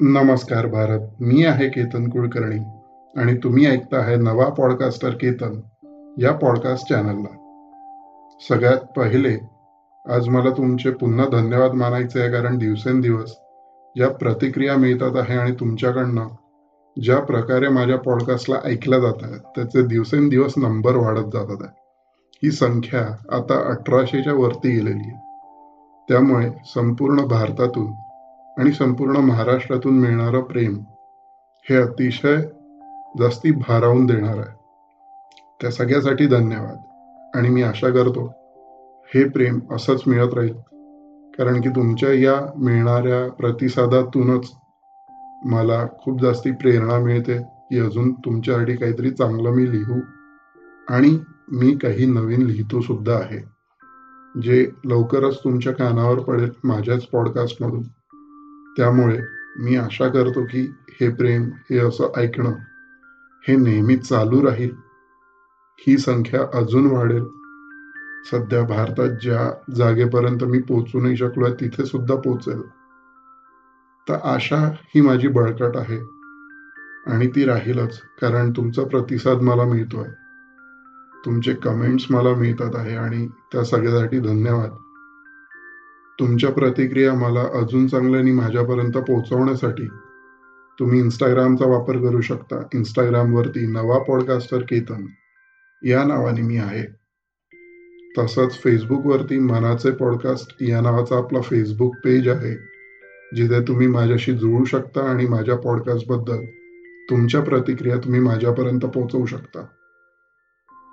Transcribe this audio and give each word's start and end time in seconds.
नमस्कार 0.00 0.66
भारत. 0.66 1.00
मी 1.20 1.44
आहे 1.44 1.68
केतन 1.68 2.08
कुलकर्णी 2.08 2.58
आणि 3.20 3.36
तुम्ही 3.36 3.66
ऐकता 3.66 3.96
आहे 3.96 4.16
नवा 4.16 4.48
पॉडकास्टर 4.48 5.10
केतन 5.10 5.60
या 6.20 6.32
पॉडकास्ट 6.32 6.88
चॅनलला. 6.88 7.32
सगळ्यात 8.48 8.76
पहिले 8.76 9.38
आज 10.08 10.28
मला 10.28 10.50
तुमचे 10.50 10.90
पुन्हा 10.90 11.28
धन्यवाद 11.28 11.72
मानायचे 11.72 12.20
आहे 12.20 12.30
कारण 12.30 12.58
दिवसेंदिवस 12.58 13.36
ज्या 13.96 14.08
प्रतिक्रिया 14.08 14.76
मिळतात 14.76 15.16
आहे 15.16 15.38
आणि 15.38 15.52
तुमच्याकडनं 15.52 16.26
ज्या 17.02 17.20
प्रकारे 17.20 17.68
माझ्या 17.68 17.98
पॉडकास्टला 17.98 18.56
ऐकल्या 18.64 18.98
जात 18.98 19.22
आहे 19.22 19.36
त्याचे 19.36 19.86
दिवसेंदिवस 19.86 20.52
नंबर 20.56 20.96
वाढत 20.96 21.30
जातात 21.32 21.56
आहे. 21.60 21.82
ही 22.42 22.50
संख्या 22.50 23.36
आता 23.36 23.68
अठराशेच्या 23.70 24.32
वरती 24.32 24.70
गेलेली 24.70 25.14
आहे. 25.14 25.31
त्यामुळे 26.08 26.50
संपूर्ण 26.74 27.24
भारतातून 27.24 27.92
आणि 28.60 28.72
संपूर्ण 28.72 29.16
महाराष्ट्रातून 29.16 29.98
मिळणारं 29.98 30.40
प्रेम 30.40 30.78
हे 31.70 31.76
अतिशय 31.76 32.36
जास्ती 33.18 33.50
भारावून 33.50 34.06
देणार 34.06 34.38
आहे. 34.38 34.62
त्या 35.60 35.70
सगळ्यासाठी 35.70 36.26
धन्यवाद. 36.26 36.76
आणि 37.34 37.48
मी 37.48 37.62
आशा 37.62 37.88
करतो 37.88 38.32
हे 39.14 39.28
प्रेम 39.28 39.60
असंच 39.70 40.02
मिळत 40.06 40.34
राहील. 40.34 40.54
कारण 41.38 41.60
की 41.60 41.68
तुमच्या 41.68 42.12
या 42.12 42.52
मिळणाऱ्या 42.56 43.32
प्रतिसादातूनच 43.32 44.52
मला 45.44 45.86
खूप 45.86 46.22
जास्ती 46.22 46.50
प्रेरणा 46.50 46.98
मिळते 46.98 47.38
की 47.38 47.78
अजून 47.78 48.12
तुमच्यासाठी 48.12 48.76
काहीतरी 48.76 49.10
चांगलं 49.10 49.50
मी 49.50 49.72
लिहू. 49.72 50.00
आणि 50.88 51.18
मी 51.52 51.76
काही 51.76 52.06
नवीन 52.06 52.42
लिहितो 52.42 52.80
सुद्धा 52.80 53.14
आहे. 53.14 53.61
जे 54.40 54.70
लवकरच 54.84 55.38
तुमच्या 55.44 55.72
कानावर 55.72 56.18
पडेल 56.18 56.50
माझ्याच 56.64 57.06
पॉडकास्टमधून 57.06 57.82
त्यामुळे 58.76 59.20
मी 59.58 59.76
आशा 59.76 60.08
करतो 60.08 60.44
की 60.44 60.74
हे 61.00 61.08
प्रेम 61.08 61.50
हे 61.70 61.78
असं 61.78 62.12
ऐकणं 62.16 62.52
हे 63.48 63.56
नेहमी 63.56 63.96
चालू 63.96 64.46
राहील. 64.46 64.70
ही 65.78 65.98
संख्या 65.98 66.58
अजून 66.58 66.86
वाढेल. 66.86 67.24
सध्या 68.30 68.62
भारतात 68.62 69.08
ज्या 69.22 69.72
जागेपर्यंत 69.76 70.44
मी 70.44 70.58
पोचू 70.58 71.00
नाही 71.00 71.16
शकलो 71.16 71.44
आहे 71.44 71.54
तिथे 71.54 71.84
सुद्धा 71.84 72.14
पोचेल 72.14 72.62
तर 74.08 74.14
आशा 74.14 74.70
ही 74.82 75.00
माझी 75.00 75.28
बळकट 75.28 75.76
आहे. 75.76 75.98
आणि 77.06 77.26
ती 77.26 77.44
राहीलच 77.44 78.00
कारण 78.20 78.50
तुमचा 78.50 78.84
प्रतिसाद 78.84 79.36
मला 79.36 79.64
मिळतोय. 79.64 80.08
तुमचे 81.24 81.54
कमेंट्स 81.54 82.06
मला 82.10 82.34
मिळतात 82.34 82.76
आहे 82.76 82.96
आणि 82.96 83.26
त्या 83.26 83.64
सगळ्यासाठी 83.64 84.18
धन्यवाद. 84.18 84.70
तुमच्या 86.20 86.50
प्रतिक्रिया 86.50 87.14
मला 87.14 87.40
अजून 87.40 87.86
चांगल्याने 87.86 88.32
माझ्यापर्यंत 88.32 88.92
पोहोचवण्यासाठी 88.92 89.88
तुम्ही 90.78 91.00
इंस्टाग्रामचा 91.00 91.66
वापर 91.66 91.96
करू 91.96 92.20
शकता. 92.20 92.62
इंस्टाग्रामवरती 92.74 93.66
नवा 93.66 93.98
पॉडकास्टर 93.98 94.58
केतन 94.58 95.06
या 95.84 96.04
नावाने 96.04 96.42
मी 96.42 96.56
आहे. 96.56 97.02
तसंच 98.18 98.52
फेसबुकवरती 98.52 99.38
मनाचे 99.38 99.90
पॉडकास्ट 99.90 100.56
या 100.60 100.80
नावाचा 100.80 101.16
आपला 101.16 101.40
फेसबुक 101.40 101.94
पेज 102.04 102.28
आहे 102.28 102.54
जिथे 103.36 103.68
तुम्ही 103.68 103.86
माझ्याशी 103.86 104.32
जुळू 104.32 104.64
शकता 104.64 105.10
आणि 105.10 105.26
माझ्या 105.26 105.56
पॉडकास्टबद्दल 105.56 106.44
तुमच्या 107.10 107.40
प्रतिक्रिया 107.40 107.96
तुम्ही 107.96 108.20
माझ्यापर्यंत 108.20 108.80
पोहोचवू 108.80 109.26
शकता. 109.26 109.66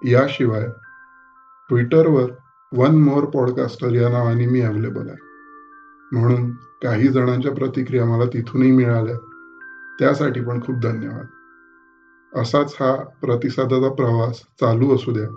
याशिवाय 0.06 0.68
ट्विटरवर 1.70 2.32
वन 2.74 2.96
मोर 2.96 3.26
पॉडकास्टर 3.26 3.92
या 3.92 4.10
नावाने 4.10 4.48
मी 4.48 4.62
अवेलेबल 4.62 5.10
आहे. 5.10 5.18
म्हणून 6.12 6.52
काही 6.52 7.08
जणांच्या 7.08 7.52
प्रतिक्रिया 7.52 8.06
मला 8.06 8.26
तिथूनही 8.26 8.72
मिळाल्या. 8.72 9.16
त्यासाठी 10.00 10.42
पण 10.42 10.62
खूप 10.62 10.76
धन्यवाद. 10.76 11.26
असाच 12.36 12.76
हा 12.80 12.96
प्रतिसादाचा 12.96 13.94
प्रवास 13.94 14.40
चालू 14.40 14.96
असू 14.96 15.12
द्या. 15.12 15.28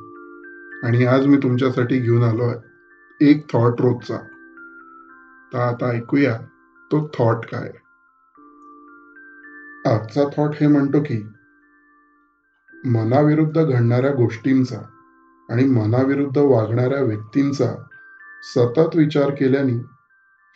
आणि 0.88 1.04
आज 1.04 1.26
मी 1.26 1.36
तुमच्यासाठी 1.36 1.98
घेऊन 1.98 2.22
आलो 2.22 2.42
आहे 2.42 2.58
एक 3.30 3.52
थॉट 3.52 3.72
रोजचा. 3.80 4.16
तर 5.52 5.58
आता 5.58 5.90
ऐकूया 5.90 6.38
तो 6.92 7.10
थॉट 7.18 7.36
काय 7.36 7.72
आजचा 9.94 10.24
थॉट 10.24 10.50
हे 10.60 10.66
म्हणतो 10.66 11.00
की 11.00 11.31
मनाविरुद्ध 12.84 13.64
घडणाऱ्या 13.64 14.10
गोष्टींचा 14.12 14.78
आणि 15.50 15.64
मनाविरुद्ध 15.64 16.38
वागणाऱ्या 16.38 17.02
व्यक्तींचा 17.02 17.74
सतत 18.56 18.96
विचार 18.96 19.30
केल्याने 19.30 19.78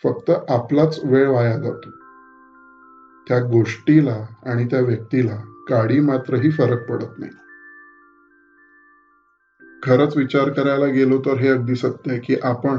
फक्त 0.04 0.30
आपलाच 0.48 1.00
वेळ 1.04 1.28
वाया 1.28 1.56
जातो. 1.58 1.90
त्या 3.28 3.40
गोष्टीला 3.40 4.26
आणि 4.46 4.64
त्या 4.64 4.80
व्यक्तीला 4.80 5.36
काडी 5.68 6.00
मात्रही 6.00 6.50
फरक 6.50 6.90
पडत 6.90 7.18
नाही. 7.18 7.30
खरंच 9.82 10.16
विचार 10.16 10.48
करायला 10.48 10.86
गेलो 10.86 11.18
तर 11.18 11.38
हे 11.38 11.48
अगदी 11.48 11.76
सत्य 11.76 12.10
आहे 12.10 12.20
की 12.20 12.36
आपण 12.42 12.78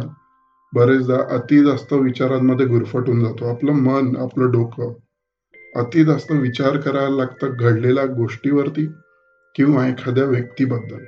बरेचदा 0.74 1.36
अति 1.36 1.64
जास्त 1.64 1.94
विचारांमध्ये 1.94 2.66
गुरफटून 2.66 3.24
जातो. 3.26 3.50
आपलं 3.50 3.72
मन 3.72 4.16
आपलं 4.18 4.52
डोकं 4.52 4.94
अति 5.76 6.04
जास्त 6.04 6.32
विचार 6.32 6.78
करायला 6.78 7.16
लागतं 7.16 7.54
घडलेल्या 7.60 8.06
गोष्टीवरती. 8.06 8.88
किंवा 9.58 9.88
एखाद्या 9.88 10.26
व्यक्तीबद्दल. 10.26 11.04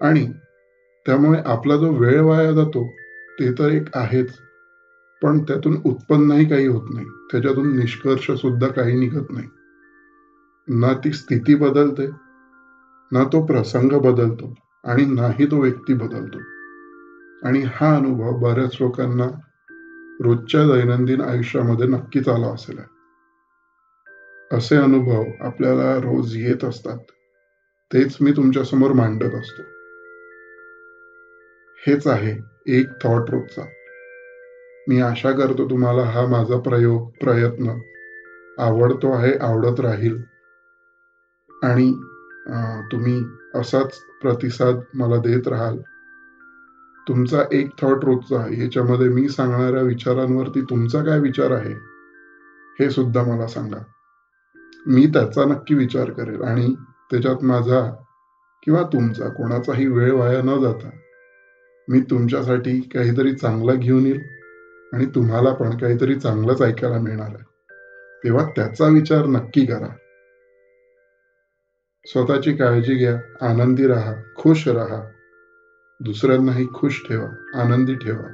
आणि 0.00 0.32
त्यामुळे 1.06 1.40
आपला 1.46 1.76
जो 1.76 1.92
वेळ 1.92 2.20
वाया 2.20 2.52
जातो 2.52 2.88
ते 3.40 3.52
तर 3.52 3.70
एक 3.70 3.82
आहेच. 3.94 4.30
पण 5.22 5.42
त्यातून 5.42 5.76
उत्पन्नही 5.84 6.48
काही 6.48 6.66
होत 6.66 6.88
नाही. 6.94 7.06
त्याच्यातून 7.06 7.76
निष्कर्ष 7.78 8.30
सुद्धा 8.30 8.68
काही 8.68 8.98
निघत 8.98 9.30
नाही. 9.30 9.48
ना 10.68 10.92
ती 10.92 11.12
स्थिती 11.12 11.54
बदलते 11.54 12.06
ना 13.12 13.24
तो 13.24 13.46
प्रसंग 13.46 13.92
बदलतो 13.92 14.54
आणि 14.84 15.04
नाही 15.04 15.50
तो 15.50 15.60
व्यक्ती 15.60 15.94
बदलतो. 15.94 16.38
आणि 17.48 17.64
हा 17.74 17.96
अनुभव 17.96 18.38
बऱ्याच 18.38 18.76
लोकांना 18.80 19.26
रोजच्या 20.20 20.74
दैनंदिन 20.74 21.20
आयुष्यामध्ये 21.20 21.86
नक्कीच 21.86 22.28
आला 22.28 22.46
असेल. 22.46 22.78
असे 24.52 24.76
अनुभव 24.76 25.24
आपल्याला 25.40 25.96
रोज 25.96 26.36
येत 26.36 26.64
असतात. 26.64 26.98
तेच 27.92 28.16
मी 28.20 28.32
तुमच्यासमोर 28.32 28.92
मांडत 28.92 29.34
असतो. 29.34 29.62
हेच 31.86 32.06
आहे 32.06 32.34
एक 32.78 32.86
थॉट 33.02 33.30
रोजचा. 33.30 33.62
मी 34.88 35.00
आशा 35.00 35.32
करतो 35.32 35.70
तुम्हाला 35.70 36.02
हा 36.02 36.26
माझा 36.26 36.58
प्रयोग 36.58 37.10
प्रयत्न 37.20 37.78
आवडतो 38.58 39.12
आहे 39.12 39.32
आवडत 39.40 39.80
राहील. 39.80 40.16
आणि 41.62 41.92
तुम्ही 42.92 43.20
असाच 43.54 43.98
प्रतिसाद 44.22 44.80
मला 44.94 45.16
देत 45.16 45.48
राहाल. 45.48 45.78
तुमचा 47.08 47.42
एक 47.52 47.70
थॉट 47.80 48.04
रोजचा 48.04 48.46
याच्यामध्ये 48.62 49.08
मी 49.08 49.28
सांगणाऱ्या 49.28 49.82
विचारांवरती 49.82 50.60
तुमचा 50.60 51.04
काय 51.04 51.18
विचार 51.20 51.50
आहे 51.50 51.74
हे 52.80 52.90
सुद्धा 52.90 53.22
मला 53.22 53.46
सांगा. 53.46 53.82
मी 54.86 55.06
त्याचा 55.06 55.44
नक्की 55.44 55.74
विचार 55.74 56.10
करेल. 56.10 56.42
आणि 56.42 56.74
त्याच्यात 57.14 57.44
माझा 57.44 57.94
किंवा 58.62 58.82
तुमचा 58.82 59.28
कोणाचाही 59.28 59.86
वेळ 59.86 60.12
वाया 60.12 60.42
न 60.42 60.62
जाता 60.62 60.90
मी 61.88 62.00
तुमच्यासाठी 62.00 62.80
काहीतरी 62.80 63.32
चांगलं 63.32 63.74
घेऊन 63.78 64.06
येईल 64.06 64.20
आणि 64.92 65.06
तुम्हाला 65.06 65.54
पण 65.54 65.78
काहीतरी 65.78 66.14
चांगलंच 66.14 66.62
ऐकायला 66.62 66.98
मिळणार 66.98 67.26
आहे. 67.26 67.44
तेव्हा 68.24 68.44
त्याचा 68.56 68.86
विचार 68.86 69.26
नक्की 69.26 69.66
करा. 69.66 69.96
स्वतःची 72.06 72.52
काळजी 72.52 72.94
घ्या 72.94 73.48
आनंदी 73.48 73.86
राहा 73.86 74.14
खुश 74.36 74.68
राहा. 74.68 75.10
दुसऱ्यांनाही 76.00 76.66
खुश 76.74 77.06
ठेवा 77.08 77.60
आनंदी 77.60 77.94
ठेवा. 77.94 78.28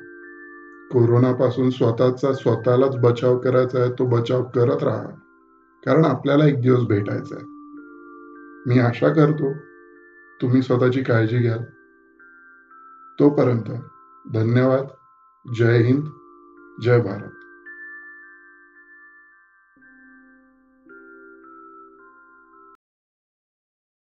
कोरोनापासून 0.92 1.70
स्वतःचा 1.70 2.32
स्वतःलाच 2.32 2.96
बचाव 2.96 3.38
करायचा 3.38 3.80
आहे 3.80 3.90
तो 3.90 4.06
बचाव 4.06 4.42
करत 4.42 4.82
राहा. 4.82 5.06
कारण 5.86 6.04
आपल्याला 6.04 6.46
एक 6.46 6.60
दिवस 6.60 6.80
भेटायचा 6.80 7.34
आहे. 7.36 7.59
मी 8.66 8.78
आशा 8.78 9.08
करतो 9.08 9.54
तुम्ही 10.42 10.62
स्वतःची 10.62 11.02
काळजी 11.02 11.38
घ्याल. 11.38 11.58
तोपर्यंत 13.18 13.64
धन्यवाद. 14.34 14.86
जय 15.54 15.78
हिंद. 15.78 16.04
जय 16.82 17.00
भारत. 17.00 17.39